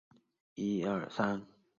[0.55, 0.81] 子荀
[1.11, 1.41] 逝敖。